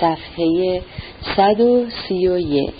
[0.00, 0.82] صفحه
[1.36, 2.72] 131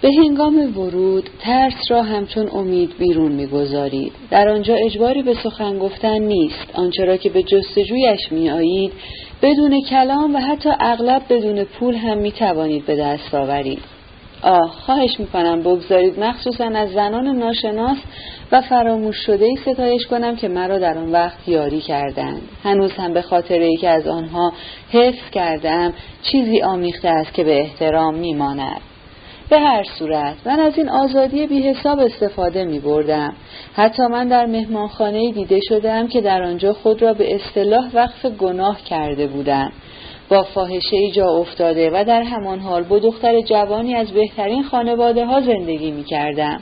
[0.00, 4.12] به هنگام ورود ترس را همچون امید بیرون می‌گذارید.
[4.30, 6.66] در آنجا اجباری به سخن گفتن نیست.
[6.74, 8.92] آنچه را که به جستجویش میآیید
[9.42, 13.97] بدون کلام و حتی اغلب بدون پول هم می توانید به دست آورید.
[14.42, 17.98] آه خواهش می‌کنم بگذارید مخصوصا از زنان ناشناس
[18.52, 23.12] و فراموش شده ای ستایش کنم که مرا در آن وقت یاری کردند هنوز هم
[23.12, 24.52] به خاطر ای که از آنها
[24.92, 25.92] حفظ کردم
[26.22, 28.80] چیزی آمیخته است که به احترام میماند
[29.50, 33.32] به هر صورت من از این آزادی بی حساب استفاده می بردم.
[33.74, 38.82] حتی من در مهمانخانه دیده شدم که در آنجا خود را به اصطلاح وقف گناه
[38.84, 39.72] کرده بودم.
[40.28, 45.26] با فاحشه ای جا افتاده و در همان حال با دختر جوانی از بهترین خانواده
[45.26, 46.60] ها زندگی می کردم.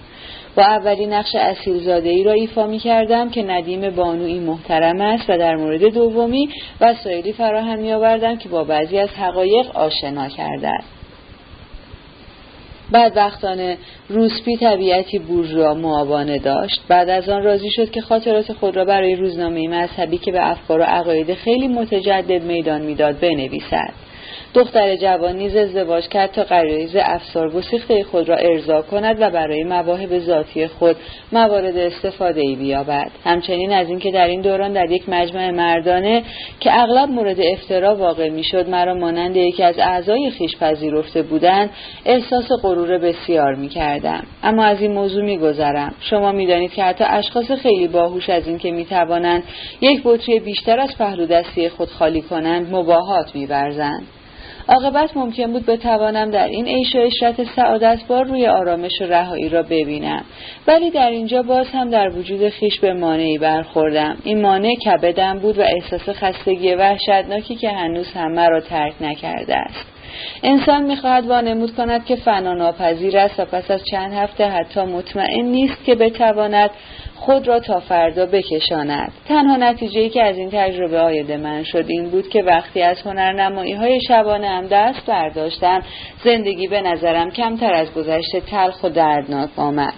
[0.57, 5.39] با اولین نقش اصیلزاده ای را ایفا می کردم که ندیم بانوی محترم است و
[5.39, 6.49] در مورد دومی
[6.81, 11.06] وسایلی فراهم می آوردم که با بعضی از حقایق آشنا کرده است.
[12.91, 16.81] بعد وقتانه روسپی طبیعتی بورژوا معابانه داشت.
[16.89, 20.81] بعد از آن راضی شد که خاطرات خود را برای روزنامه مذهبی که به افکار
[20.81, 24.06] و عقاید خیلی متجدد میدان می‌داد بنویسد.
[24.57, 29.65] دختر جوان نیز ازدواج کرد تا غریز افسار گسیخته خود را ارضا کند و برای
[29.65, 30.97] مواهب ذاتی خود
[31.33, 36.23] موارد استفاده ای بیابد همچنین از اینکه در این دوران در یک مجمع مردانه
[36.61, 41.71] که اغلب مورد افترا واقع می‌شد مرا مانند یکی از اعضای خیش پذیرفته بودند
[42.05, 44.23] احساس غرور بسیار می کردم.
[44.43, 45.95] اما از این موضوع می گذرم.
[46.01, 49.43] شما می دانید که حتی اشخاص خیلی باهوش از اینکه می توانند
[49.81, 53.47] یک بطری بیشتر از پهلو دستی خود خالی کنند مباهات می
[54.69, 59.49] عاقبت ممکن بود بتوانم در این عیش و عشرت سعادت بار روی آرامش و رهایی
[59.49, 60.25] را ببینم.
[60.67, 64.17] ولی در اینجا باز هم در وجود خیش به مانعی برخوردم.
[64.25, 69.87] این مانع کبدم بود و احساس خستگی وحشتناکی که هنوز هم مرا ترک نکرده است.
[70.43, 75.45] انسان می‌خواهد وانمود کند که فنا ناپذیر است و پس از چند هفته حتی مطمئن
[75.45, 76.71] نیست که بتواند
[77.17, 82.11] خود را تا فردا بکشاند تنها نتیجه که از این تجربه آید من شد این
[82.11, 85.83] بود که وقتی از هنرنمایی های شبانه هم دست برداشتم
[86.25, 89.95] زندگی به نظرم کمتر از گذشته تلخ و دردناک آمد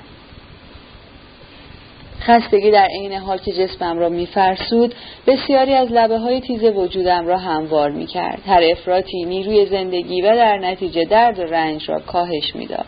[2.20, 4.94] خستگی در عین حال که جسمم را میفرسود
[5.26, 8.42] بسیاری از لبه های تیز وجودم را هموار می کرد.
[8.46, 12.86] هر افراطی نیروی زندگی و در نتیجه درد و رنج را کاهش می‌داد.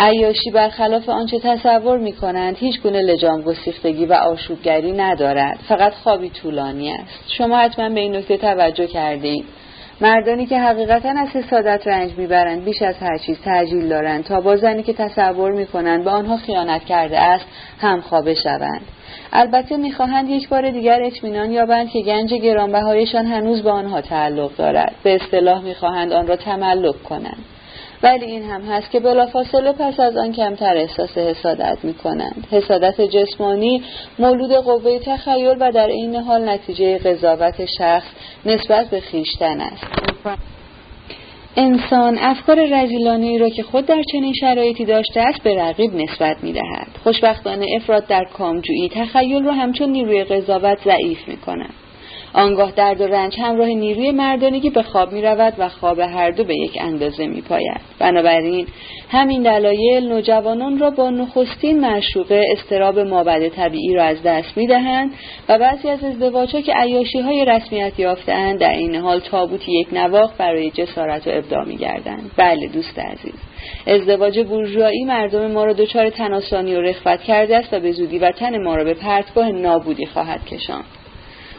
[0.00, 5.58] عیاشی برخلاف آنچه تصور می کنند هیچ گونه لجام گسیختگی و آشوبگری ندارد.
[5.68, 7.24] فقط خوابی طولانی است.
[7.38, 9.44] شما حتما به این نکته توجه کرده اید
[10.00, 14.24] مردانی که حقیقتا از حسادت رنج می‌برند بیش از هر چیز تعجیل دارند.
[14.24, 17.46] تا با زنی که تصور می‌کنند به آنها خیانت کرده است
[17.80, 18.82] هم خوابه شوند.
[19.32, 24.94] البته می‌خواهند یک بار دیگر اطمینان یابند که گنج گرانبهایشان هنوز به آنها تعلق دارد.
[25.02, 27.44] به اصطلاح می‌خواهند آن را تملک کنند.
[28.02, 32.46] ولی این هم هست که بلافاصله پس از آن کمتر احساس حسادت می کنند.
[32.50, 33.82] حسادت جسمانی
[34.18, 38.06] مولود قوه تخیل و در این حال نتیجه قضاوت شخص
[38.46, 39.84] نسبت به خیشتن است.
[41.56, 46.36] انسان افکار رزیلانه ای را که خود در چنین شرایطی داشته است به رقیب نسبت
[46.42, 46.88] می دهد.
[47.04, 51.74] خوشبختانه افراد در کامجویی تخیل را همچون نیروی قضاوت ضعیف می کند.
[52.34, 56.44] آنگاه درد و رنج همراه نیروی مردانگی به خواب می رود و خواب هر دو
[56.44, 57.80] به یک اندازه می پاید.
[57.98, 58.66] بنابراین
[59.10, 65.10] همین دلایل نوجوانان را با نخستین معشوقه استراب مابد طبیعی را از دست می دهند
[65.48, 70.30] و بعضی از ازدواجها که عیاشی های رسمیت یافتهاند در این حال تابوت یک نواق
[70.38, 72.30] برای جسارت و ابداع می گردند.
[72.36, 73.34] بله دوست عزیز
[73.86, 78.62] ازدواج بورژوایی مردم ما را دچار تناسانی و رخوت کرده است و به زودی وطن
[78.62, 80.97] ما را به پرتگاه نابودی خواهد کشاند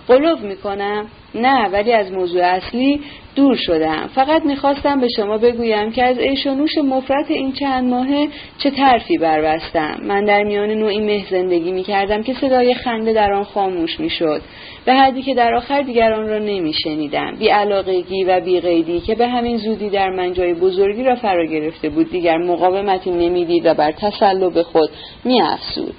[0.09, 1.06] قلوب می‌کنم.
[1.36, 3.02] نه ولی از موضوع اصلی
[3.36, 4.09] دور شدم.
[4.16, 8.28] فقط می‌خواستم به شما بگویم که از عیش و نوش مفرت این چند ماهه
[8.58, 9.98] چه ترفی بربستم.
[10.03, 14.42] من در میان نوعی مه زندگی می‌کردم که صدای خنده در آن خاموش می‌شد.
[14.86, 17.36] به حدی که در آخر دیگر آن را نمیشنیدم.
[17.40, 21.45] بی علاقگی و بی قیدی که به همین زودی در من جای بزرگی را فرا
[21.45, 24.89] گرفته بود دیگر مقاومتی نمی‌دید و بر تسلب خود
[25.25, 25.94] میافزود.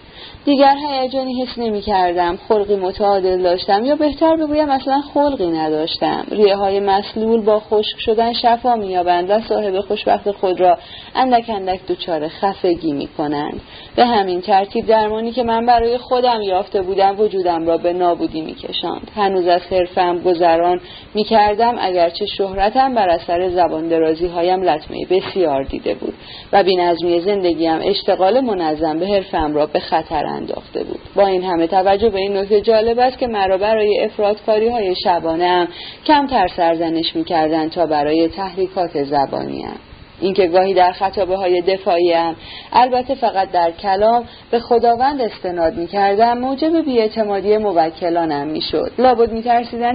[0.44, 6.26] دیگر هیجانی حس نمی کردم خلقی متعادل داشتم یا بهتر بگویم اصلا خلقی نداشتم.
[6.31, 10.78] ریه های مسلول با خشک شدن شفا مییابند و صاحب خوشبخت خود را
[11.14, 13.60] اندک اندک دچار خفگی می کنند
[13.96, 18.54] به همین ترتیب درمانی که من برای خودم یافته بودم وجودم را به نابودی می
[18.54, 19.10] کشند.
[19.16, 20.81] هنوز از حرفم گذران
[21.14, 26.14] می کردم اگرچه شهرتم بر اثر زبان درازی هایم لطمه بسیار دیده بود
[26.52, 31.00] و بینظمی زندگیم اشتغال منظم به حرفم را به خطر انداخته بود.
[31.14, 35.69] با این همه توجه به این نکته جالب است که مرا برای افرادکاری های شبانه
[36.06, 39.75] کمتر سرزنش می‌کردند تا برای تحریکات زبانیم
[40.20, 42.37] اینکه گاهی در خطابه های هم
[42.72, 49.32] البته فقط در کلام به خداوند استناد می کردم موجب بیاعتمادی موکلانم می شد لابد
[49.32, 49.42] می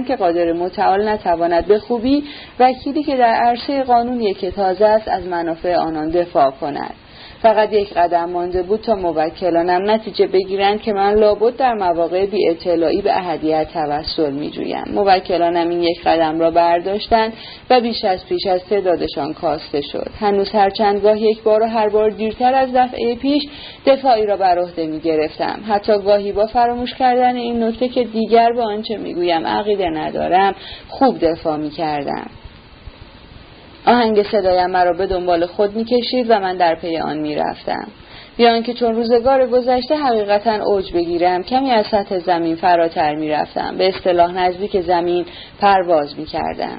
[0.06, 2.24] که قادر متعال نتواند به خوبی
[2.60, 6.94] وکیلی که در عرصه قانون یک تازه است از منافع آنان دفاع کند.
[7.42, 12.48] فقط یک قدم مانده بود تا موکلانم نتیجه بگیرند که من لابد در مواقع بی
[12.48, 14.84] اطلاعی به اهدیت توسل می جویم.
[14.94, 17.32] موکلانم این یک قدم را برداشتند
[17.70, 20.10] و بیش از پیش از تعدادشان کاسته شد.
[20.20, 23.48] هنوز هر چند گاه یک بار و هر بار دیرتر از دفعه پیش
[23.86, 25.60] دفاعی را بر عهده می گرفتم.
[25.68, 30.54] حتی گاهی با فراموش کردن این نکته که دیگر به آنچه می گویم عقیده ندارم
[30.88, 32.26] خوب دفاع می کردم.
[33.86, 37.86] آهنگ صدایم مرا به دنبال خود می‌کشید و من در پی آن می‌رفتم.
[38.36, 43.76] بیان که چون روزگار گذشته حقیقتا اوج بگیرم کمی از سطح زمین فراتر می‌رفتم.
[43.78, 45.26] به اصطلاح نزدیک زمین
[45.60, 46.78] پرواز می‌کردم.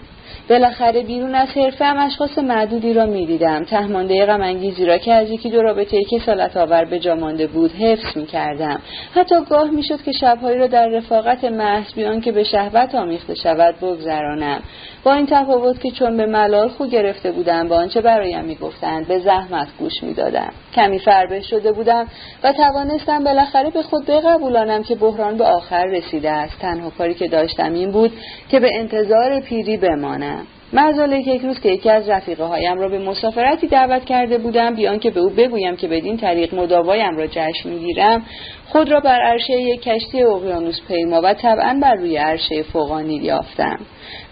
[0.49, 3.63] بالاخره بیرون از حرفهام اشخاص معدودی را می‌دیدم.
[3.63, 8.17] تهمانده غمانگیزی را که از یکی دو رابطه کسالت آور به جا مانده بود حفظ
[8.17, 8.81] می‌کردم.
[9.15, 13.75] حتی گاه می‌شد که شبهایی را در رفاقت محض بیان که به شهوت آمیخته شود
[13.81, 14.59] بگذرانم.
[15.03, 19.19] با این تفاوت که چون به ملال خو گرفته بودم با آنچه برایم می‌گفتند به
[19.19, 20.51] زحمت گوش می‌دادم.
[20.75, 22.07] کمی فربه شده بودم
[22.43, 26.59] و توانستم بالاخره به خود بقبولانم که بحران به آخر رسیده است.
[26.59, 28.11] تنها کاری که داشتم این بود
[28.49, 29.77] که به انتظار پیری
[30.17, 34.75] بمانم مزاله یک روز که یکی از رفیقه هایم را به مسافرتی دعوت کرده بودم
[34.75, 38.25] بیان که به او بگویم که بدین طریق مداوایم را جشن می‌گیرم.
[38.71, 43.79] خود را بر عرشه یک کشتی اقیانوس پیما و طبعا بر روی عرشه فوقانی یافتم.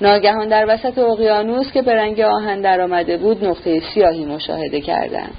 [0.01, 5.29] ناگهان در وسط اقیانوس که به رنگ آهن در آمده بود نقطه سیاهی مشاهده کردم.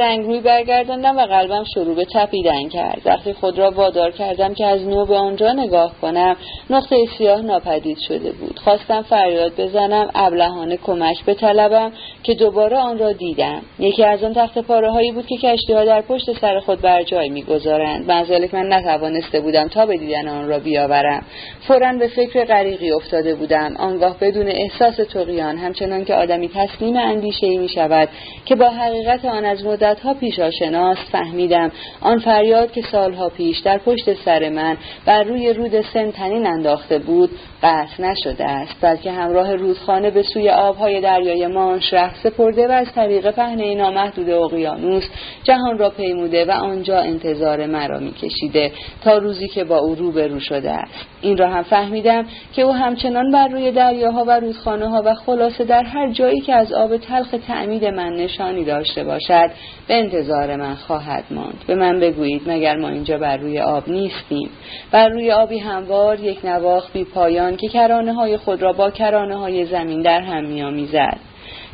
[0.00, 3.00] رنگ روی برگرداندم و قلبم شروع به تپیدن کرد.
[3.04, 6.36] وقتی خود را وادار کردم که از نو به آنجا نگاه کنم
[6.70, 8.58] نقطه سیاه ناپدید شده بود.
[8.58, 11.92] خواستم فریاد بزنم ابلهانه کمک بطلبم
[12.22, 13.62] که دوباره آن را دیدم.
[13.78, 17.02] یکی از آن تخت پاره هایی بود که کشتی ها در پشت سر خود بر
[17.02, 18.06] جای می‌گذارند.
[18.20, 21.22] منزلک من نتوانسته بودم تا به دیدن آن را بیاورم.
[21.68, 23.76] فورا به فکر غریقی افتاده بودم.
[23.76, 28.08] آنگاه بدون احساس تقیان همچنان که آدمی تسلیم اندیشه ای می شود
[28.44, 33.78] که با حقیقت آن از مدتها پیش آشناست فهمیدم آن فریاد که سالها پیش در
[33.78, 34.76] پشت سر من
[35.06, 37.30] بر روی رود سن تنین انداخته بود
[37.62, 42.92] قطع نشده است بلکه همراه رودخانه به سوی آبهای دریای مانش ره سپرده و از
[42.94, 45.08] طریق پهنه نامحدود اقیانوس
[45.44, 48.72] جهان را پیموده و آنجا انتظار مرا میکشیده
[49.04, 51.06] تا روزی که با او روبرو شده است.
[51.20, 55.64] این را هم فهمیدم که او همچنان بر روی دریاها و رودخانه ها و خلاصه
[55.64, 59.50] در هر جایی که از آب تلخ تعمید من نشانی داشته باشد
[59.88, 61.64] به انتظار من خواهد ماند.
[61.66, 64.50] به من بگویید مگر ما اینجا بر روی آب نیستیم.
[64.90, 69.36] بر روی آبی هموار یک نواخ بی پایان که کرانه های خود را با کرانه
[69.36, 71.18] های زمین در هم میآمیزد.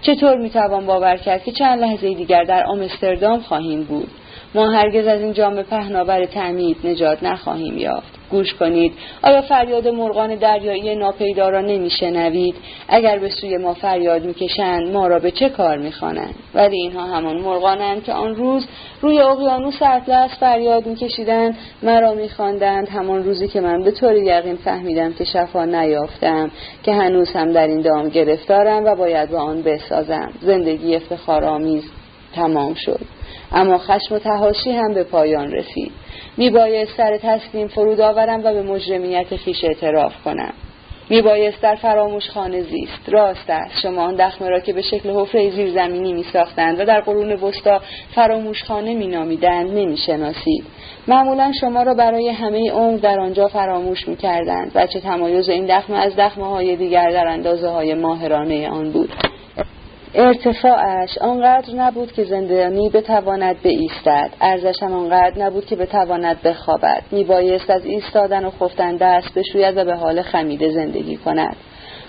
[0.02, 4.08] چطور می‌توان باور کرد که چند لحظه دیگر در آمستردام خواهیم بود؟
[4.54, 8.15] ما هرگز از این جام پهناور تعمید نجات نخواهیم یافت.
[8.30, 8.92] گوش کنید.
[9.22, 12.54] آیا فریاد مرغان دریایی ناپیدا را نمیشنوید؟
[12.88, 17.40] اگر به سوی ما فریاد می‌کشند ما را به چه کار می‌خوانند؟ ولی اینها همان
[17.40, 18.66] مرغانند که آن روز
[19.00, 22.88] روی اقیانوس اطلس فریاد میکشیدند مرا میخواندند.
[22.88, 26.50] همان روزی که من به طور یقین فهمیدم که شفا نیافتم
[26.82, 30.32] که هنوز هم در این دام گرفتارم و باید با آن بسازم.
[30.40, 31.84] زندگی افتخارآمیز
[32.34, 33.15] تمام شد.
[33.56, 35.92] اما خشم و تهاشی هم به پایان رسید.
[36.36, 40.52] میبایست سر تسلیم فرود آورم و به مجرمیت خیش اعتراف کنم.
[41.10, 43.08] میبایست در فراموش خانه زیست.
[43.08, 43.80] راست است.
[43.82, 47.80] شما آن دخمه را که به شکل حفره زیرزمینی میساختند و در قرون وسطا
[48.14, 50.64] فراموش خانه مینامیدند نمی‌شناسید.
[51.08, 54.72] معمولا شما را برای همه عمر در آنجا فراموش می‌کردند.
[54.74, 59.12] و چه تمایز این دخمه از دخمه های دیگر در اندازه های ماهرانه آن بود.
[60.14, 64.30] ارتفاعش آنقدر نبود که زندانی بتواند بایستد.
[64.40, 67.02] ارزش هم آنقدر نبود که بتواند بخوابد.
[67.10, 71.56] میبایست از ایستادن و خفتن دست بشوید و به حال خمیده زندگی کند.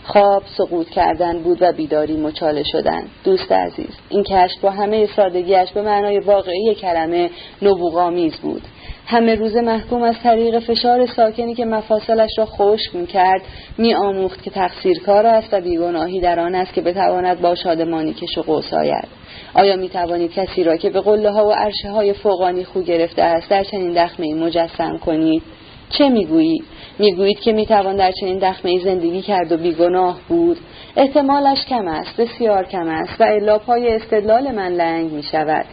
[0.04, 3.04] خواب سقوط کردن بود و بیداری مچاله شدن.
[3.24, 7.30] دوست عزیز این کشف با همه سادگیش به معنای واقعی کلمه
[7.62, 8.62] نبوغامیز بود.
[9.10, 13.42] همه روز محکوم از طریق فشار ساکنی که مفاصلش را خشک می‌کرد
[13.78, 18.42] میآموخت که تقصیرکار است و بیگناهی در آن است که بتواند با شادمانی کش و
[18.42, 18.74] قوس
[19.54, 23.24] آیا می توانید کسی را که به قله ها و عرشه های فوقانی خو گرفته
[23.24, 25.44] است در چنین دخمه مجسم کنید؟
[25.90, 26.64] چه می‌گویید؟
[27.00, 30.58] می‌گویید که می‌توان در چنین دخمه زندگی کرد و بیگناه بود.
[30.96, 35.66] احتمالش کم است بسیار کم است و الا پای استدلال من لنگ می شود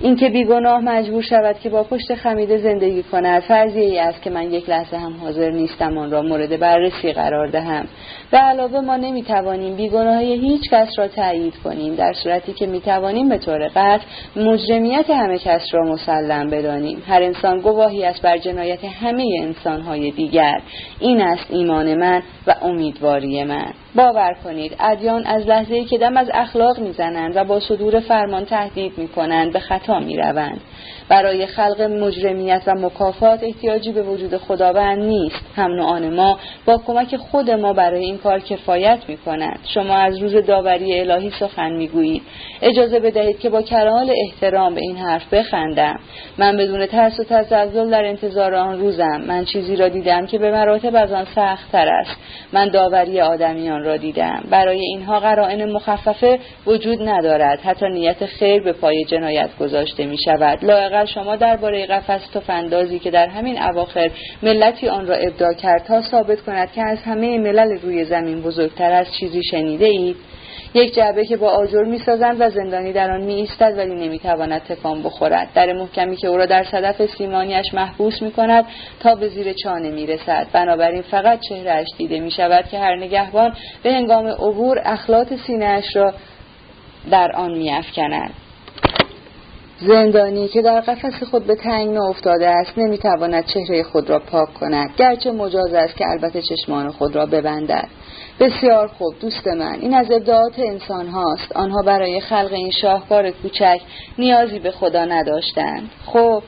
[0.00, 4.52] اینکه بیگناه مجبور شود که با پشت خمیده زندگی کند فرضیه ای است که من
[4.52, 7.86] یک لحظه هم حاضر نیستم آن را مورد بررسی قرار دهم.
[8.30, 13.38] به علاوه ما نمی‌توانیم بیگناهی هیچ کس را تایید کنیم در صورتی که می‌توانیم به
[13.38, 14.04] طور قطع
[14.36, 17.02] مجرمیت همه کس را مسلم بدانیم.
[17.06, 20.60] هر انسان گواهی است بر جنایت همه انسانهای دیگر.
[21.00, 23.72] این است ایمان من و امیدواری من.
[23.94, 28.98] باور کنید ادیان از لحظه که دم از اخلاق می‌زنند و با صدور فرمان تهدید
[28.98, 30.60] می‌کنند به خطا می‌روند.
[31.08, 35.44] برای خلق مجرمیت و مکافات احتیاجی به وجود خداوند نیست.
[35.56, 40.18] هم نوعان ما با کمک خود ما برای این کار کفایت می کند شما از
[40.18, 42.22] روز داوری الهی سخن می گویید
[42.62, 46.00] اجازه بدهید که با کلال احترام به این حرف بخندم.
[46.38, 49.20] من بدون ترس و تزلزل در انتظار آن روزم.
[49.26, 52.16] من چیزی را دیدم که به مراتب از آن سخت تر است.
[52.52, 54.44] من داوری آدمیان را دیدم.
[54.50, 57.60] برای اینها قرائن مخففه وجود ندارد.
[57.60, 63.10] حتی نیت خیر به پای جنایت گذاشته می شود لاقل شما درباره قفس تفندازی که
[63.10, 64.10] در همین اواخر
[64.42, 68.92] ملتی آن را ابدا کرد تا ثابت کند که از همه ملل روی زمین بزرگتر
[68.92, 70.16] از چیزی شنیده اید.
[70.74, 75.02] یک جعبه که با آجر می‌سازند و زندانی در آن می ایستد ولی نمی‌تواند تکان
[75.02, 75.48] بخورد.
[75.54, 78.64] در محکمی که او را در صدف سیمانیش محبوس می کند
[79.00, 83.52] تا به زیر چانه می رسد بنابراین فقط چهرهش دیده می شود که هر نگهبان
[83.82, 86.14] به هنگام عبور اخلاط سینهاش را
[87.10, 88.43] در آن می افکند.
[89.88, 94.90] زندانی که در قفس خود به تنگ افتاده است نمی‌تواند چهره خود را پاک کند.
[94.96, 97.88] گرچه مجاز است که البته چشمان خود را ببندد.
[98.40, 99.78] بسیار خوب دوست من.
[99.80, 101.56] این از ابداعات انسان هاست.
[101.56, 103.80] آنها برای خلق این شاهکار کوچک
[104.18, 105.90] نیازی به خدا نداشتند.
[106.06, 106.42] خب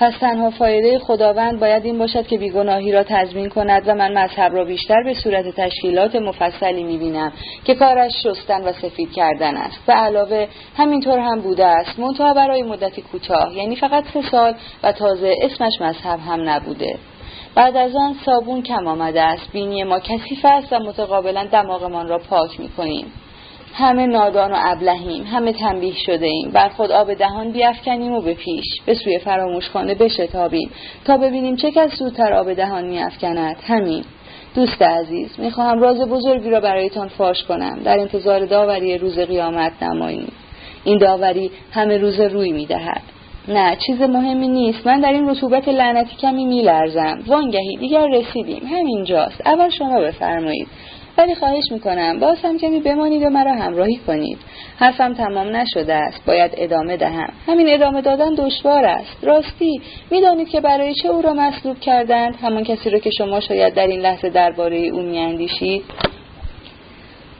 [0.00, 4.54] پس تنها فایده خداوند باید این باشد که بیگناهی را تضمین کند و من مذهب
[4.54, 7.32] را بیشتر به صورت تشکیلات مفصلی می‌بینم
[7.64, 9.86] که کارش شستن و سفید کردن است.
[9.86, 10.46] به علاوه
[10.76, 11.98] همینطور هم بوده است.
[11.98, 16.98] منتها برای مدتی کوتاه یعنی فقط سه سال و تازه اسمش مذهب هم نبوده.
[17.54, 19.52] بعد از آن صابون کم آمده است.
[19.52, 23.12] بینی ما کثیف است و متقابلا دماغمان را پاک می‌کنیم.
[23.74, 26.50] همه نادان و ابلهیم همه تنبیه شده ایم.
[26.50, 30.70] بر خود آب دهان بیافکنیم و به پیش به سوی فراموشخانه بشتابیم.
[31.04, 33.56] تا ببینیم چه کس زودتر آب دهان میافکند.
[33.66, 34.04] همین.
[34.54, 37.80] دوست عزیز می‌خواهم راز بزرگی را برایتان فاش کنم.
[37.84, 40.32] در انتظار داوری روز قیامت نماییم.
[40.84, 43.02] این داوری همه روز روی می‌دهد.
[43.48, 44.86] نه چیز مهمی نیست.
[44.86, 47.18] من در این رطوبت لعنتی کمی میلرزم.
[47.26, 48.66] وانگهی دیگر رسیدیم.
[48.66, 49.46] همینجاست.
[49.46, 50.68] اول شما بفرمایید.
[51.18, 54.38] ولی خواهش می‌کنم باز هم کمی بمانید و مرا همراهی کنید.
[54.78, 57.32] حرفم تمام نشده است باید ادامه دهم.
[57.46, 59.24] همین ادامه دادن دشوار است.
[59.24, 63.74] راستی می‌دانید که برای چه او را مصلوب کردند؟ همان کسی را که شما شاید
[63.74, 65.84] در این لحظه درباره او میاندیشید؟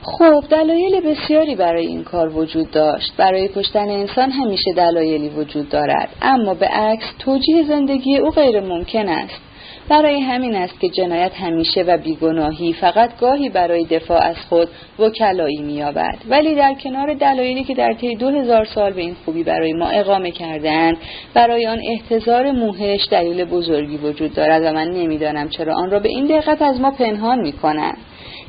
[0.02, 3.16] خب دلایل بسیاری برای این کار وجود داشت.
[3.16, 6.08] برای کشتن انسان همیشه دلایلی وجود دارد.
[6.22, 9.51] اما به عکس توجیه زندگی او غیر ممکن است.
[9.92, 14.68] برای همین است که جنایت همیشه و بیگناهی فقط گاهی برای دفاع از خود
[14.98, 16.18] وکلایی مییابد.
[16.28, 19.88] ولی در کنار دلایلی که در طی دو هزار سال به این خوبی برای ما
[19.88, 20.96] اقامه کردند
[21.34, 26.08] برای آن احتضار موهش دلیل بزرگی وجود دارد و من نمی‌دانم چرا آن را به
[26.08, 27.98] این دقت از ما پنهان می‌کنند.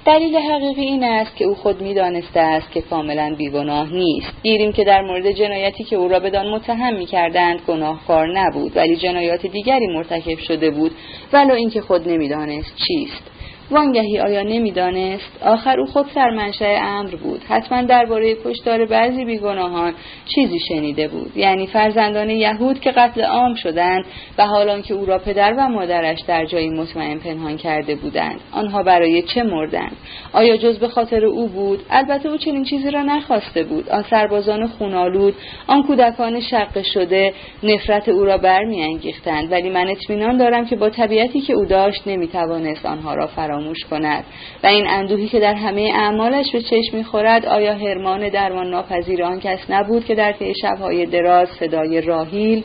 [0.05, 4.33] دلیل حقیقی این است که او خود می‌دانسته است که کاملا بیگناه نیست.
[4.43, 9.45] گیریم که در مورد جنایتی که او را بدان متهم می‌کردند گناهکار نبود ولی جنایات
[9.45, 10.91] دیگری مرتکب شده بود
[11.33, 13.32] ولو اینکه خود نمی‌دانست چیست.
[13.71, 17.41] وانگهی آیا نمی‌دانست؟ آخر او خود سرمنشأ امر بود.
[17.49, 19.93] حتما درباره کشتار بعضی بیگناهان
[20.35, 21.37] چیزی شنیده بود.
[21.37, 24.05] یعنی فرزندان یهود که قتل عام شدند
[24.37, 28.39] و حالان که او را پدر و مادرش در جایی مطمئن پنهان کرده بودند.
[28.51, 29.95] آنها برای چه مردند؟
[30.33, 33.89] آیا جز به خاطر او بود؟ البته او چنین چیزی را نخواسته بود.
[33.89, 35.35] آن سربازان خونالود
[35.67, 39.51] آن کودکان شق شده نفرت او را برمیانگیختند.
[39.51, 43.85] ولی من اطمینان دارم که با طبیعتی که او داشت نمی‌توانست آنها را فراموش فراموش
[43.89, 44.23] کند.
[44.63, 49.39] و این اندوهی که در همه اعمالش به چشم می‌خورد آیا هرمان درمان ناپذیر آن
[49.39, 52.63] کس نبود که در طی شبهای دراز صدای راهیل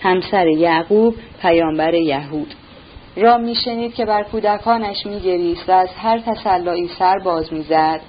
[0.00, 2.54] همسر یعقوب پیامبر یهود؟
[3.16, 8.00] را میشنید که بر کودکانش میگریست و از هر تسلایی سر باز می‌زد.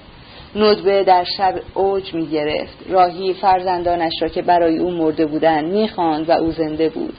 [0.56, 6.28] ندبه در شب اوج می گرفت راهی فرزندانش را که برای او مرده بودند می‌خواند
[6.28, 7.14] و او زنده بود.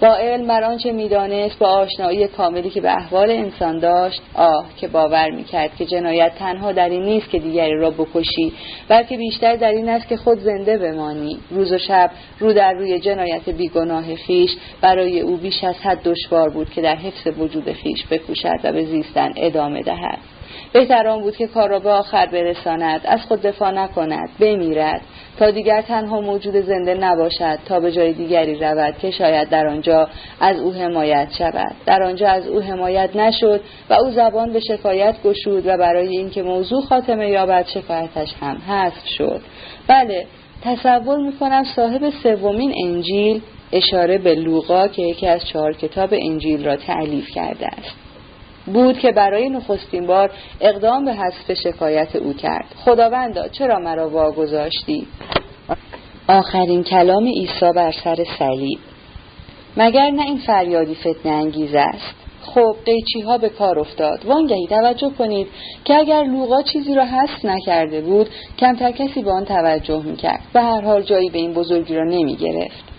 [0.00, 4.88] با علم بر آنچه می‌دانست با آشنایی کاملی که به احوال انسان داشت آه که
[4.88, 8.52] باور می‌کرد که جنایت تنها در این نیست که دیگری را بکشی
[8.88, 11.38] بلکه بیشتر در این است که خود زنده بمانی.
[11.50, 16.50] روز و شب رو در روی جنایت بیگناه خیش برای او بیش از حد دشوار
[16.50, 20.18] بود که در حفظ وجود خیش بکوشد و به زیستن ادامه دهد.
[20.72, 23.00] بهتر آن بود که کار را به آخر برساند.
[23.04, 25.00] از خود دفاع نکند بمیرد.
[25.38, 30.08] تا دیگر تنها موجود زنده نباشد تا به جای دیگری رود که شاید در آنجا
[30.40, 31.74] از او حمایت شود.
[31.86, 36.42] در آنجا از او حمایت نشد و او زبان به شکایت گشود و برای اینکه
[36.42, 39.40] موضوع خاتمه یابد شکایتش هم حذف شد.
[39.88, 40.26] بله
[40.64, 43.40] تصور می‌کنم صاحب سومین انجیل
[43.72, 48.09] اشاره به لوقا که یکی از چهار کتاب انجیل را تعلیف کرده است.
[48.72, 52.66] بود که برای نخستین بار اقدام به حذف شکایت او کرد.
[52.84, 55.06] خداوندا چرا مرا واگذاشتی؟
[56.28, 58.78] آخرین کلام عیسی بر سر صلیب.
[59.76, 64.26] مگر نه این فریادی فتنه انگیز است؟ خب قیچی ها به کار افتاد.
[64.26, 65.46] وانگهی توجه کنید
[65.84, 70.40] که اگر لوقا چیزی را حذف نکرده بود کمتر کسی به آن توجه می‌کرد.
[70.52, 72.89] به هر حال جایی به این بزرگی را نمی گرفت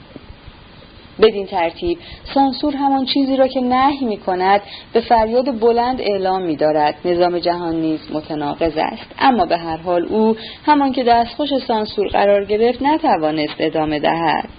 [1.21, 1.97] بدین ترتیب.
[2.33, 4.61] سانسور همان چیزی را که نهی می کند
[4.93, 9.15] به فریاد بلند اعلام می دارد نظام جهان نیز متناقض است.
[9.19, 10.35] اما به هر حال او
[10.65, 14.49] همان که دستخوش سانسور قرار گرفت نتوانست ادامه دهد.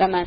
[0.00, 0.26] و من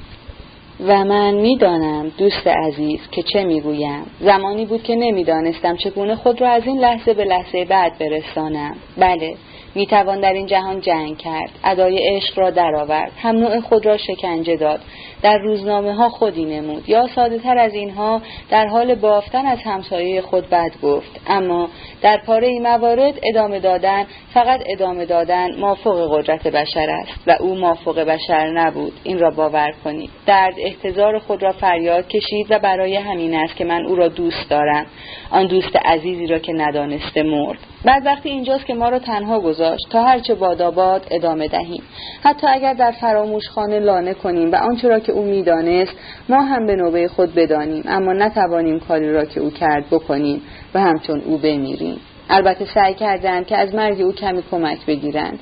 [0.88, 4.06] و من می‌دانم دوست عزیز که چه می‌گویم.
[4.20, 8.76] زمانی بود که نمی‌دانستم چگونه خود را از این لحظه به لحظه بعد برسانم.
[8.98, 9.36] بله
[9.76, 11.50] می‌توان در این جهان جنگ کرد.
[11.64, 13.12] ادای عشق را درآورد.
[13.22, 14.80] هم نوع خود را شکنجه داد.
[15.22, 16.90] در روزنامه ها خودی نمود.
[16.90, 21.22] یا ساده تر از اینها در حال بافتن از همسایه خود بد گفت.
[21.28, 21.70] اما
[22.02, 27.20] در پاره موارد ادامه دادن فقط ادامه دادن مافوق قدرت بشر است.
[27.28, 28.94] و او مافوق بشر نبود.
[29.04, 30.10] این را باور کنید.
[30.26, 34.50] درد احتضار خود را فریاد کشید و برای همین است که من او را دوست
[34.50, 34.86] دارم.
[35.32, 37.60] آن دوست عزیزی را که ندانسته مرد.
[37.86, 39.59] بعد وقتی اینجاست که ما را تنها گذاشت
[39.90, 41.84] تا هرچه باداباد ادامه دهیم.
[42.24, 45.94] حتی اگر در فراموش خانه لانه کنیم و آنچه را که او می‌دانست
[46.30, 50.42] ما هم به نوبه خود بدانیم اما نتوانیم کاری را که او کرد بکنیم
[50.74, 52.00] و همچون او بمیریم.
[52.30, 55.40] البته سعی کردند که از مرگ او کمی کمک بگیرند.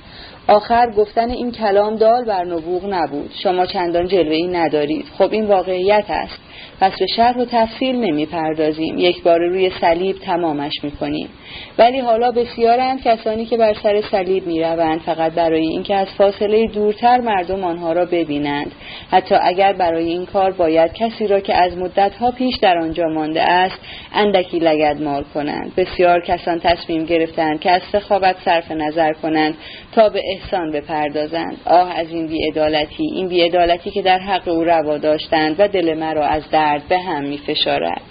[0.48, 3.32] آخر گفتن این کلام دال بر نبوغ نبود.
[3.44, 5.06] شما چندان جلوه ای ندارید.
[5.18, 6.40] خب این واقعیت است.
[6.80, 11.30] پس به شرح و تفصیل نمی پردازیم یک بار روی صلیب تمامش می کنیم
[11.78, 16.68] ولی حالا بسیارند کسانی که بر سر صلیب می روند فقط برای اینکه از فاصله
[16.68, 18.72] دورتر مردم آنها را ببینند.
[19.12, 23.42] حتی اگر برای این کار باید کسی را که از مدتها پیش در آنجا مانده
[23.42, 23.80] است
[24.14, 25.72] اندکی لگد مال کنند.
[25.78, 29.56] بسیار کسان تصمیم گرفتند که از سخاوت صرف نظر کنند
[29.92, 31.58] تا به احسان بپردازند.
[31.66, 33.04] آه از این بیعدالتی.
[33.16, 37.24] این بیعدالتی که در حق او روا داشتند و دل مرا از درد به هم
[37.24, 38.02] می فشارد.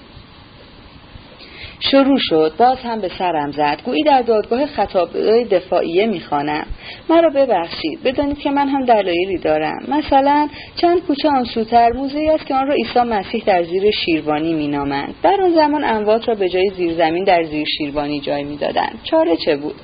[1.80, 2.52] شروع شد.
[2.58, 3.78] باز هم به سرم زد.
[3.84, 5.08] گویی در دادگاه خطاب
[5.50, 6.66] دفاعیه می‌خوانم.
[7.10, 8.02] مرا ببخشید.
[8.04, 9.78] بدانید که من هم دلایلی دارم.
[9.88, 14.54] مثلا چند کوچه آن سوتر موزه است که آن را عیسی مسیح در زیر شیروانی
[14.54, 15.14] مینامند.
[15.22, 19.00] در آن زمان اموات را به جای زیرزمین در زیر شیروانی جای می‌دادند.
[19.04, 19.74] چاره چه بود؟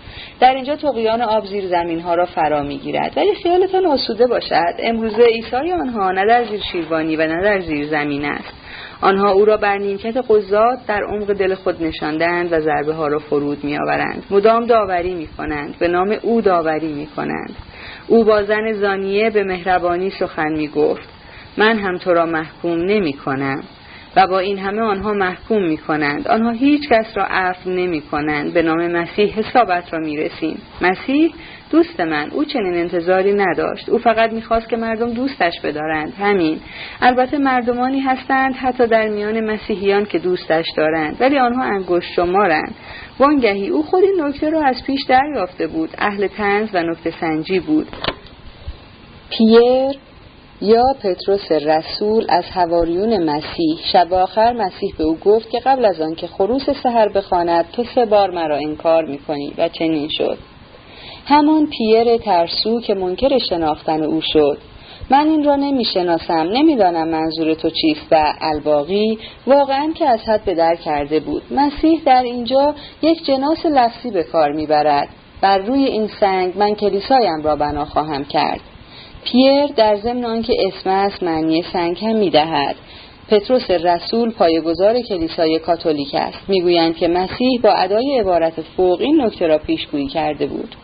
[0.40, 3.12] در اینجا تقیان آب زیر زمین ها را فرا می‌گیرد.
[3.16, 4.74] ولی خیالتان آسوده باشد.
[4.78, 8.61] امروزه عیسی آنها نه در زیر شیروانی و نه در زیر زمین است.
[9.02, 13.18] آنها او را بر نیمکت قضات در عمق دل خود نشاندند و ضربه ها را
[13.18, 14.24] فرود می آورند.
[14.30, 15.78] مدام داوری می کنند.
[15.78, 17.56] به نام او داوری می کنند.
[18.06, 21.08] او با زن زانیه به مهربانی سخن می گفت.
[21.56, 23.62] من هم تو را محکوم نمی کنم.
[24.16, 26.28] و با این همه آنها محکوم می کنند.
[26.28, 28.52] آنها هیچ کس را عفو نمی کنند.
[28.52, 30.58] به نام مسیح حسابت را می رسیم.
[30.80, 31.34] مسیح
[31.70, 36.60] دوست من او چنین انتظاری نداشت او فقط می‌خواست که مردم دوستش بدارند همین
[37.04, 42.74] البته مردمانی هستند حتی در میان مسیحیان که دوستش دارند ولی آنها انگشت شمارند.
[43.18, 45.90] وانگهی او خود این نکته را از پیش دریافته بود.
[45.98, 47.88] اهل تنز و نکته سنجی بود.
[49.30, 49.98] پیر
[50.60, 53.78] یا پتروس رسول از هواریون مسیح.
[53.92, 57.84] شب آخر مسیح به او گفت که قبل از آن که خروس سهر بخواند تو
[57.94, 60.38] سه بار مرا انکار می‌کنی و چنین شد.
[61.26, 64.58] همان پیر ترسو که منکر شناختن او شد.
[65.12, 69.18] من این را نمی شناسم نمی‌دانم منظور تو چیست و الباقی.
[69.46, 71.42] واقعا که از حد به در کرده بود.
[71.50, 75.08] مسیح در اینجا یک جناس لفظی به کار می‌برد.
[75.40, 78.60] بر روی این سنگ من کلیسایم را بنا خواهم کرد.
[79.24, 82.76] پیر در ضمن آنکه اسم است معنی سنگ هم می‌دهد.
[83.30, 86.38] پتروس رسول پایگزار کلیسای کاتولیک است.
[86.48, 90.76] می‌گویند که مسیح با ادای عبارت فوق این نکته را پیشگویی کرده بود.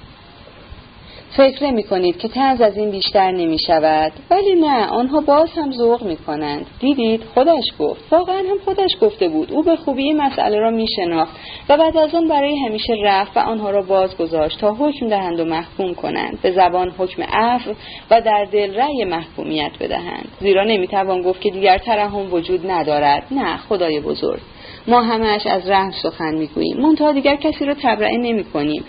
[1.36, 4.12] فکر نمی کنید که تنز از این بیشتر نمی شود.
[4.30, 6.66] ولی نه آنها باز هم ذوق می کنند.
[6.80, 8.12] دیدید؟ خودش گفت.
[8.12, 9.52] واقعا هم خودش گفته بود.
[9.52, 11.36] او به خوبی مسئله را می شناخت
[11.68, 15.40] و بعد از آن برای همیشه رفت و آنها را باز گذاشت تا حکم دهند
[15.40, 16.38] و محکوم کنند.
[16.42, 17.70] به زبان حکم عفو
[18.10, 20.28] و در دل رأی محکومیت بدهند.
[20.40, 23.22] زیرا نمی توان گفت که دیگر ترحم وجود ندارد.
[23.30, 24.40] نه خدای بزرگ.
[24.86, 28.84] ما همش از رحم سخن می‌گوییم منتها دیگر کسی را تبرئه نمی کنیم.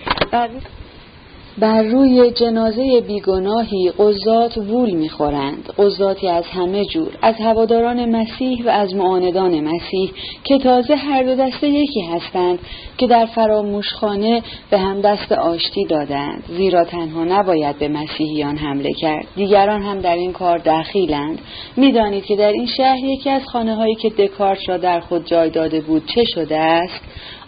[1.59, 5.73] بر روی جنازه بیگناهی قضات وول می‌خورند.
[5.77, 10.11] قضاتی از همه جور از هواداران مسیح و از معاندان مسیح
[10.43, 12.59] که تازه هر دو دسته یکی هستند
[12.97, 16.43] که در فراموشخانه به هم دست آشتی دادند.
[16.57, 19.27] زیرا تنها نباید به مسیحیان حمله کرد.
[19.35, 21.39] دیگران هم در این کار دخیلند.
[21.77, 25.49] می‌دانید که در این شهر یکی از خانه هایی که دکارت را در خود جای
[25.49, 27.01] داده بود چه شده است؟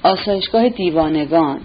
[0.03, 1.61] آسایشگاه دیوانگان.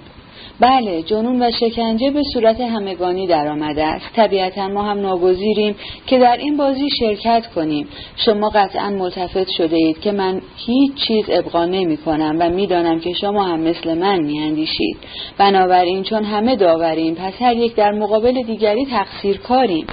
[0.60, 4.06] بله جنون و شکنجه به صورت همگانی در آمده است.
[4.16, 5.74] طبیعتا ما هم ناگزیریم
[6.06, 7.88] که در این بازی شرکت کنیم.
[8.16, 13.12] شما قطعا ملتفت شده اید که من هیچ چیز ابقا نمی کنم و می‌دانم که
[13.12, 14.96] شما هم مثل من می اندیشید
[15.38, 19.86] بنابراین چون همه داوریم پس هر یک در مقابل دیگری تقصیر کاریم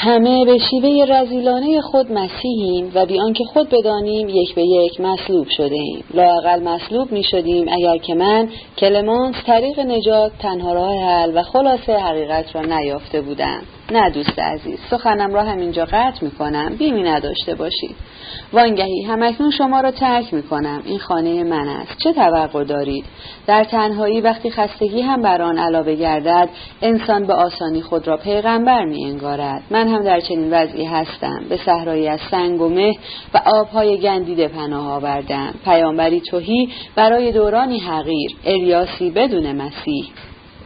[0.00, 5.46] همه به شیوه رزیلانه خود مسیحیم و بیان که خود بدانیم یک به یک مصلوب
[5.50, 11.32] شده ایم لاقل مصلوب می شدیم اگر که من کلمانس طریق نجات تنها راه حل
[11.38, 13.62] و خلاصه حقیقت را نیافته بودم.
[13.92, 17.96] نه دوست عزیز سخنم را همینجا قطع می کنم بیمی نداشته باشید
[18.52, 21.98] وانگهی همکنون شما را ترک می کنم این خانه من است.
[21.98, 23.04] چه توقع دارید؟
[23.46, 26.48] در تنهایی وقتی خستگی هم بر آن علاوه گردد
[26.82, 31.44] انسان به آسانی خود را پیغمبر می انگارد من هم در چنین وضعی هستم.
[31.48, 32.92] به صحرایی از سنگ و مه
[33.34, 35.54] و آبهای گندیده پناه آوردم.
[35.64, 40.04] پیامبری توهی برای دورانی حقیر الیاسی بدون مسیح.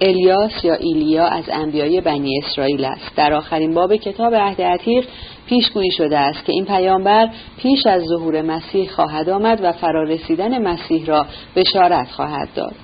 [0.02, 3.16] الیاس یا ایلیا از انبیای بنی اسرائیل است.
[3.16, 5.04] در آخرین باب کتاب عهد عتیق
[5.46, 11.06] پیشگویی شده است که این پیامبر پیش از ظهور مسیح خواهد آمد و فرارسیدن مسیح
[11.06, 12.74] را بشارت خواهد داد.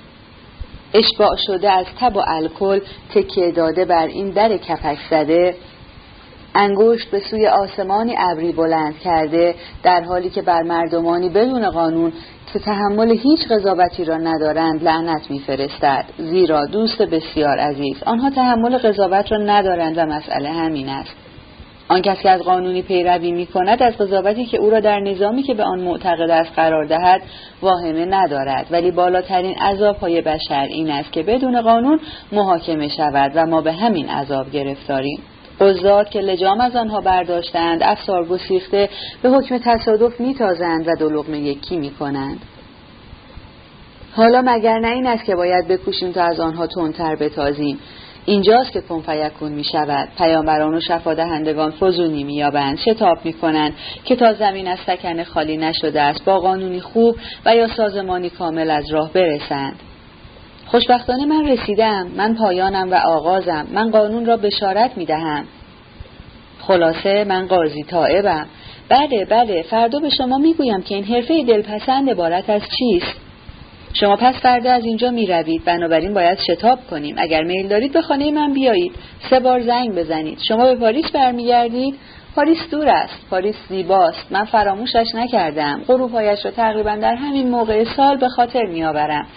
[0.93, 2.79] اشباع شده از تب و الکل
[3.13, 5.55] تکیه داده بر این در کپک زده
[6.55, 12.13] انگشت به سوی آسمانی ابری بلند کرده در حالی که بر مردمانی بدون قانون
[12.53, 16.05] که تحمل هیچ قضاوتی را ندارند لعنت میفرستد.
[16.17, 21.15] زیرا دوست بسیار عزیز آنها تحمل قضاوت را ندارند و مسئله همین است.
[21.89, 25.43] آن کسی که از قانونی پیروی می کند از قضاوتی که او را در نظامی
[25.43, 27.21] که به آن معتقد است قرار دهد
[27.61, 28.67] واهمه ندارد.
[28.71, 31.99] ولی بالاترین عذاب های بشر این است که بدون قانون
[32.31, 35.19] محاکمه شود و ما به همین عذاب گرفتاریم.
[35.59, 38.89] قضات که لجام از آنها برداشتند افسار گسیخته
[39.21, 42.39] به حکم تصادف میتازند و دو یکی می‌کنند.
[44.11, 47.79] حالا مگر نه این است که باید بکوشیم تا از آنها تندتر بتازیم؟
[48.25, 53.73] اینجاست که کن فیکون می شود پیامبران و شفادهندگان فزونی می یابند شتاب می کنند
[54.05, 58.71] که تا زمین از سکن خالی نشده است با قانونی خوب و یا سازمانی کامل
[58.71, 59.79] از راه برسند.
[60.71, 65.45] خوشبختانه من رسیدم من پایانم و آغازم من قانون را بشارت می دهم
[66.59, 68.45] خلاصه من قاضی طائبم.
[68.89, 73.15] بله بله فردا به شما می‌گویم که این حرفه دلپسند عبارت از چیست؟
[73.93, 77.15] شما پس فردا از اینجا می روید بنابراین باید شتاب کنیم.
[77.17, 78.91] اگر میل دارید به خانه من بیایید.
[79.29, 80.39] سه بار زنگ بزنید.
[80.47, 81.95] شما به پاریس برمیگردید.
[82.35, 84.31] پاریس دور است پاریس زیباست.
[84.31, 85.81] من فراموشش نکردم.
[85.87, 89.27] غروبهایش را تقریبا در همین موقع سال به خاطر میآورم.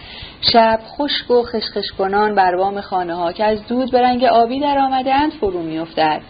[0.53, 4.61] شب خشک و خشخش کنان بر وام خانه ها که از دود به رنگ آبی
[4.61, 6.21] در اند فرو میافتد.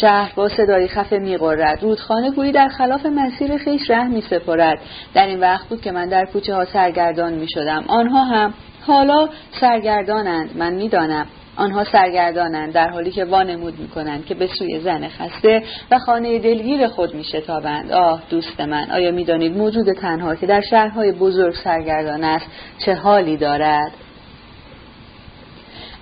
[0.00, 1.82] شهر با صدایی خفه میغرد.
[1.82, 4.80] رودخانه گویی در خلاف مسیر خیش ره می سپرد
[5.14, 8.54] در این وقت بود که من در کوچه ها سرگردان می شدم آنها هم
[8.86, 9.28] حالا
[9.60, 11.26] سرگردانند من می‌دانم.
[11.60, 16.86] آنها سرگردانند در حالی که وانمود می‌کنند که به سوی زن خسته و خانه دلگیر
[16.86, 17.92] خود میشتابند.
[17.92, 22.46] آه دوست من آیا می‌دانید موجود تنها که در شهرهای بزرگ سرگردان است
[22.78, 23.92] چه حالی دارد؟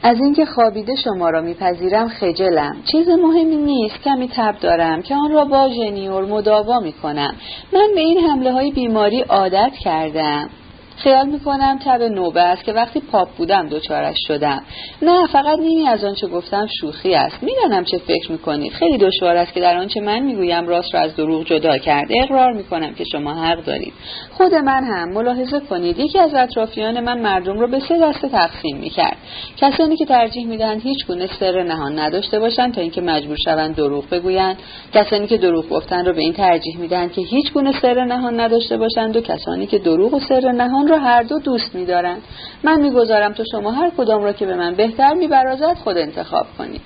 [0.02, 2.76] از اینکه خوابیده شما را میپذیرم خجلم.
[2.92, 7.34] چیز مهمی نیست کمی تب دارم که آن را با ژنیور مداوا می‌کنم.
[7.72, 10.50] من به این حمله های بیماری عادت کردم.
[10.98, 14.62] خیال می‌کنم تب نوبه است که وقتی پاپ بودم دوچارش شدم.
[15.02, 17.42] نه فقط نیمی از آنچه گفتم شوخی است.
[17.42, 21.16] می‌دانم چه فکر می‌کنید خیلی دشوار است که در آنچه من می‌گویم راست را از
[21.16, 22.08] دروغ جدا کرد.
[22.22, 23.92] اقرار می‌کنم که شما حق دارید.
[24.32, 25.98] خود من هم ملاحظه کنید.
[25.98, 29.16] یکی از اطرافیان من مردم را به سه دسته تقسیم می‌کرد.
[29.56, 34.04] کسانی که ترجیح می‌دهند هیچ گونه سر نهان نداشته باشند تا اینکه مجبور شوند دروغ
[34.10, 34.56] بگویند.
[34.94, 38.76] کسانی که دروغ گفتن را به این ترجیح می‌دهند که هیچ گونه سر نهان نداشته
[38.76, 42.22] باشند و کسانی که دروغ و سر نهان را هر دو دوست می‌دارند.
[42.64, 46.80] من می‌گذارم تو شما هر کدام را که به من بهتر میبرازد خود انتخاب کنید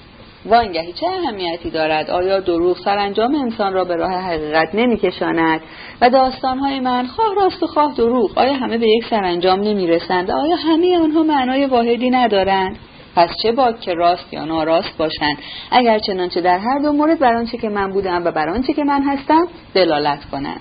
[0.46, 5.60] وانگهی چه اهمیتی دارد؟ آیا دروغ سرانجام انسان را به راه حقیقت نمیکشاند؟
[6.00, 10.56] و داستانهای من خواه راست و خواه دروغ آیا همه به یک سرانجام نمی‌رسند؟ آیا
[10.56, 12.78] همه آنها معنای واحدی ندارند؟
[13.16, 15.36] پس چه باد که راست یا ناراست باشند؟
[15.70, 18.84] اگر چنانچه در هر دو مورد بر آنچه که من بودم و بر آنچه که
[18.84, 20.60] من هستم دلالت کنند.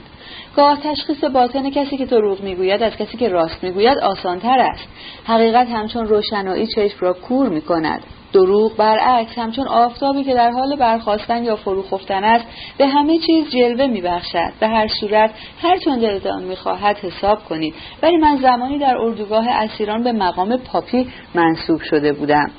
[0.56, 4.88] گاه تشخیص باطن کسی که دروغ می‌گوید از کسی که راست می‌گوید آسانتر است.
[5.26, 8.04] حقیقت همچون روشنایی چشم را کور می‌کند.
[8.34, 12.46] دروغ برعکس همچون آفتابی که در حال برخواستن یا فرو خفتن است
[12.78, 14.54] به همه چیز جلوه میبخشد.
[14.60, 17.76] به هر صورت هر چون دلتان می‌خواهد حساب کنید.
[18.04, 22.52] ولی من زمانی در اردوگاه اسیران به مقام پاپی منصوب شده بودم.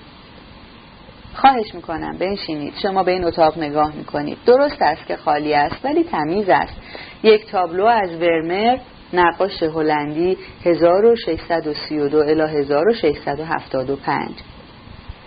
[1.35, 2.75] خواهش می‌کنم بنشینید.
[2.83, 4.39] شما به این اتاق نگاه می‌کنید.
[4.47, 6.75] درست است که خالی است ولی تمیز است.
[7.23, 8.79] یک تابلو از ورمر
[9.13, 14.31] نقاش هلندی 1632 الی 1675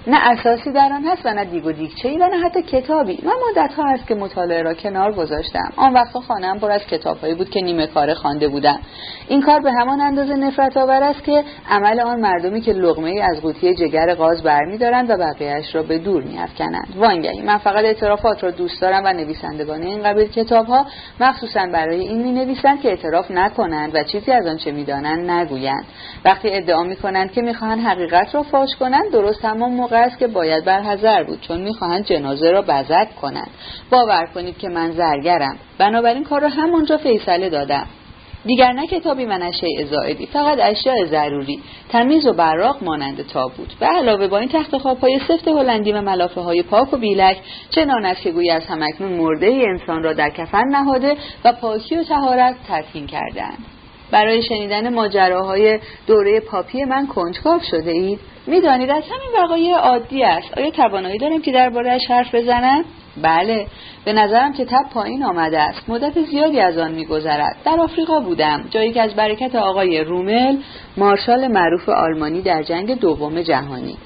[0.07, 3.19] نه اساسی در آن هست و نه دیگ و دیگچه و نه حتی کتابی.
[3.23, 5.73] من مدت ها هست که مطالعه را کنار گذاشتم.
[5.75, 8.79] آن وقتا خانم پر از کتابهایی بود که نیمه کار خوانده بودم.
[9.27, 13.21] این کار به همان اندازه نفرت آور است که عمل آن مردمی که لغمه ای
[13.21, 16.93] از قوطی جگر غاز برمیدارند و بقیهاش را به دور میافکنند.
[16.97, 20.85] وانگهی من فقط اعترافات را دوست دارم و نویسندگان این قبیل کتاب ها
[21.19, 25.85] مخصوصا برای این می نویسند که اعتراف نکنند و چیزی از آنچه می‌دانند نگویند.
[26.25, 30.27] وقتی ادعا می کنند که می‌خواهند حقیقت را فاش کنند درست همان موقع است که
[30.27, 33.49] باید بر بود چون می‌خواهند جنازه را بزک کنند.
[33.89, 35.57] باور کنید که من زرگرم.
[35.77, 37.87] بنابراین کار را همونجا فیصله دادم.
[38.45, 41.59] دیگر نه کتابی من اشیاء زائدی فقط اشیاء ضروری.
[41.89, 46.01] تمیز و براق مانند تابوت و علاوه با این تخت خواب های سفت هلندی و
[46.01, 47.37] ملافه های پاک و بیلک
[47.69, 52.03] چنان است که گویی از همکنون مرده انسان را در کفن نهاده و پاکی و
[52.03, 53.74] تهارت تدفین کردند.
[54.11, 60.57] برای شنیدن ماجراهای دوره پاپی من کنجکاو شده اید؟ می‌دانید از همین وقایع عادی است.
[60.57, 62.85] آیا توانایی دارم که دربارهاش حرف بزنم؟
[63.21, 63.67] بله.
[64.05, 65.89] به نظرم که تب پایین آمده است.
[65.89, 67.55] مدت زیادی از آن میگذرد.
[67.65, 70.57] در آفریقا بودم جایی که از برکت آقای رومل
[70.97, 73.97] مارشال معروف آلمانی در جنگ دوم جهانی.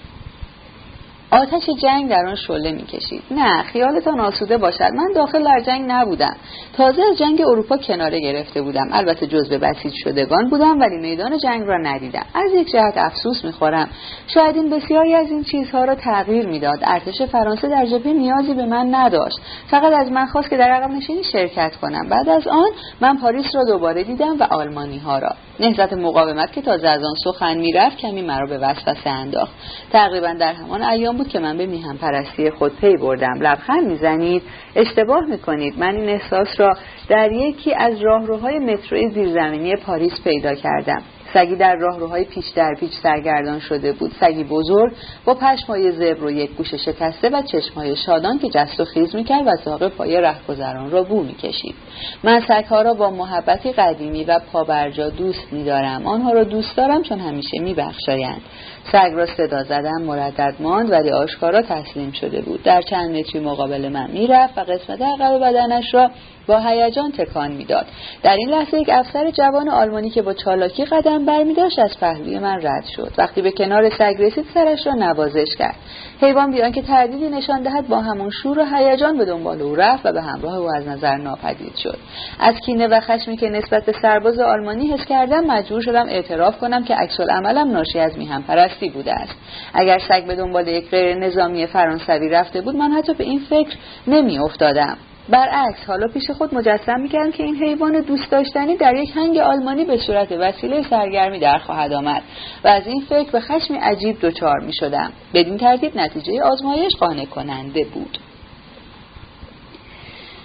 [1.31, 3.23] آتش جنگ در آن شعله می‌کشید.
[3.31, 4.91] نه خیالتان آسوده باشد.
[4.93, 6.35] من داخل در جنگ نبودم.
[6.77, 8.87] تازه از جنگ اروپا کناره گرفته بودم.
[8.91, 12.25] البته جزء بسیج شدگان بودم ولی میدان جنگ را ندیدم.
[12.33, 13.89] از یک جهت افسوس می‌خورم.
[14.27, 16.79] شاید این بسیاری از این چیزها را تغییر می‌داد.
[16.83, 19.37] ارتش فرانسه در جبهه نیازی به من نداشت.
[19.71, 22.09] فقط از من خواست که در عقب نشینی شرکت کنم.
[22.09, 22.69] بعد از آن
[23.01, 25.35] من پاریس را دوباره دیدم و آلمانی ها را.
[25.59, 29.53] نهضت مقاومت که تازه از آن سخن می‌رفت کمی مرا به وسوسه انداخت.
[29.91, 33.41] تقریبا در همان ایام بود که من به میهم پرستی خود پی بردم.
[33.41, 34.41] لبخند می‌زنید؟
[34.75, 35.79] اشتباه می‌کنید.
[35.79, 36.77] من این احساس را
[37.09, 41.01] در یکی از راهروهای متروی زیرزمینی پاریس پیدا کردم.
[41.33, 44.11] سگی در راهروهای پیش در پیچ سرگردان شده بود.
[44.19, 44.93] سگی بزرگ
[45.25, 49.47] با پشمای زبر و یک گوش شکسته و چشمهای شادان که جست و خیز می‌کرد
[49.47, 51.75] و ساق پای رهگذران را بو می‌کشید.
[52.23, 56.07] من سگها را با محبتی قدیمی و پابرجا دوست میدارم.
[56.07, 58.41] آنها را دوست دارم چون همیشه میبخشایند.
[58.91, 62.63] سگ را صدا زدم مردد ماند ولی آشکارا تسلیم شده بود.
[62.63, 66.11] در چند متری مقابل من می‌رفت و قسمت عقب بدنش را
[66.47, 67.85] با هیجان تکان می‌داد.
[68.23, 72.59] در این لحظه یک افسر جوان آلمانی که با چالاکی قدم برمیداشت از پهلوی من
[72.61, 73.11] رد شد.
[73.17, 75.75] وقتی به کنار سگ رسید سرش را نوازش کرد.
[76.21, 80.05] حیوان بیان که تردیدی نشان دهد با همون شور و هیجان به دنبال او رفت
[80.05, 81.97] و به همراه او از نظر ناپدید شد.
[82.39, 86.83] از کینه و خشمی که نسبت به سرباز آلمانی حس کردم مجبور شدم اعتراف کنم
[86.83, 88.43] که عکس عملم ناشی از میهم
[88.79, 89.35] پرستی بوده است.
[89.73, 93.77] اگر سگ به دنبال یک غیر نظامی فرانسوی رفته بود من حتی به این فکر
[94.07, 94.97] نمی افتادم
[95.29, 99.85] برعکس حالا پیش خود مجسم می‌کردم که این حیوان دوست داشتنی در یک هنگ آلمانی
[99.85, 102.21] به صورت وسیله سرگرمی در خواهد آمد
[102.63, 105.11] و از این فکر به خشمی عجیب دچار می‌شدم.
[105.33, 108.17] بدین ترتیب نتیجه آزمایش قانع کننده بود.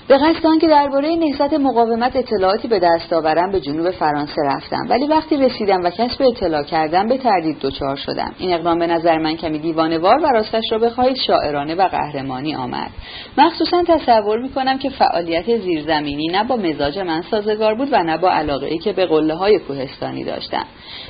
[0.09, 4.87] به قصد آنکه درباره نهضت مقاومت اطلاعاتی به دست آورم به جنوب فرانسه رفتم.
[4.91, 8.35] ولی وقتی رسیدم و کسب اطلاع کردم به تردید دچار شدم.
[8.39, 12.91] این اقدام به نظر من کمی دیوانوار و راستش را بخواهید شاعرانه و قهرمانی آمد.
[13.39, 18.31] مخصوصا تصور می‌کنم که فعالیت زیرزمینی نه با مزاج من سازگار بود و نه با
[18.31, 20.65] علاقه ای که به قله های کوهستانی داشتم.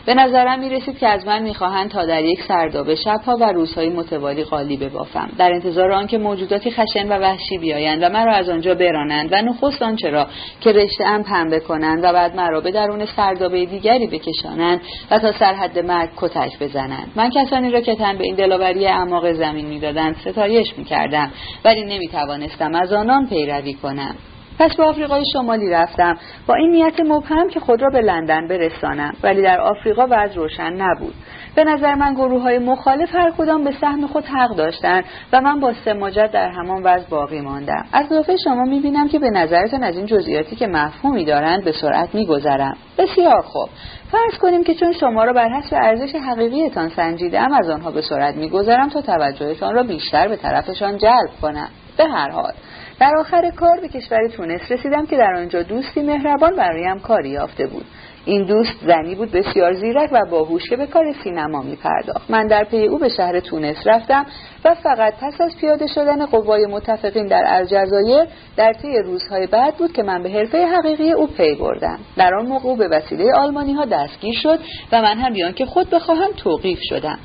[0.06, 3.88] به نظرم می رسید که از من می‌خواهند تا در یک سردابه شبها و روزهای
[3.88, 5.30] متوالی قالی ببافم.
[5.38, 9.82] در انتظار آنکه موجوداتی خشن و وحشی بیایند و مرا از آنجا برانند و نخست
[9.82, 10.26] آنچه را
[10.60, 15.32] که رشته ام پنبه کنند و بعد مرا به درون سردابه دیگری بکشانند و تا
[15.32, 17.12] سرحد مرگ کتک بزنند.
[17.16, 21.30] من کسانی را که تن به این دلاوری اعماق زمین می‌دادند ستایش می‌کردم
[21.64, 24.14] ولی نمی‌توانستم از آنان پیروی کنم.
[24.58, 26.16] پس به آفریقای شمالی رفتم.
[26.46, 29.14] با این نیت مبهم که خود را به لندن برسانم.
[29.22, 31.14] ولی در آفریقا وضع روشن نبود.
[31.54, 35.60] به نظر من گروه های مخالف هر کدام به سهم خود حق داشتند و من
[35.60, 37.84] با سماجت در همان وضع باقی ماندم.
[37.92, 42.14] از اضافه شما می‌بینم که به نظرتان از این جزئیاتی که مفهومی دارند به سرعت
[42.14, 42.76] میگذرم.
[42.98, 43.68] بسیار خوب.
[44.12, 48.34] فرض کنیم که چون شما را بر حسب ارزش حقیقیتان سنجیدم از آنها به سرعت
[48.36, 51.68] میگذرم تا توجهتان را بیشتر به طرفشان جلب کنم.
[51.96, 52.52] به هر حال.
[53.00, 57.66] در آخر کار به کشور تونس رسیدم که در آنجا دوستی مهربان برایم کاری یافته
[57.66, 57.84] بود.
[58.26, 62.46] این دوست زنی بود بسیار زیرک و باهوش که به کار سینما می پرداخت من
[62.46, 64.26] در پی او به شهر تونس رفتم
[64.64, 68.24] و فقط پس از پیاده شدن قوای متفقین در الجزایر
[68.56, 71.98] در طی روزهای بعد بود که من به حرفه حقیقی او پی بردم.
[72.16, 74.58] در آن موقع او به وسیله آلمانی ها دستگیر شد
[74.92, 77.18] و من هم بیان که خود بخواهم توقیف شدم.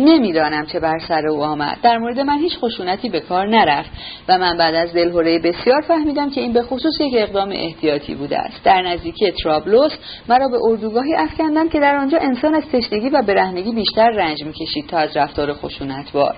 [0.00, 1.78] نمی‌دانم چه بر سر او آمد.
[1.82, 3.90] در مورد من هیچ خشونتی به کار نرفت
[4.28, 8.38] و من بعد از دلهوره بسیار فهمیدم که این به خصوص یک اقدام احتیاطی بوده
[8.38, 8.64] است.
[8.64, 9.92] در نزدیکی ترابلوس
[10.28, 14.86] مرا به اردوگاهی افکندم که در آنجا انسان از تشنگی و برهنگی بیشتر رنج می‌کشید
[14.88, 16.36] تا از رفتار خشونتبار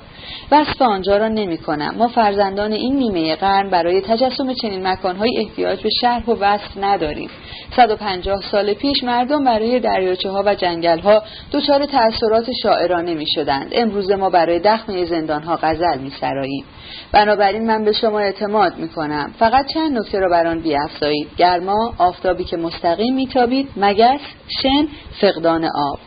[0.52, 5.82] وصف آنجا را نمی کنم ما فرزندان این نیمه قرن برای تجسم چنین مکانهای احتیاج
[5.82, 7.30] به شرح و وصف نداریم.
[7.76, 11.22] 150 سال پیش مردم برای دریاچه ها و جنگل ها
[11.52, 13.26] دچار تأثیرات شاعرانه می
[13.72, 16.64] امروز ما برای دخمه زندان ها غزل می سراییم
[17.12, 21.28] بنابراین من به شما اعتماد می کنم فقط چند نکته را بر آن بیافزایید.
[21.36, 24.20] گرما آفتابی که مستقیم میتابید مگس
[24.62, 24.88] شن
[25.20, 25.98] فقدان آب.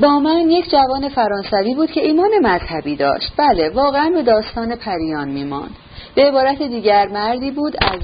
[0.00, 3.32] با من یک جوان فرانسوی بود که ایمان مذهبی داشت.
[3.36, 5.76] بله واقعا به داستان پریان میماند.
[6.14, 8.00] به عبارت دیگر مردی بود از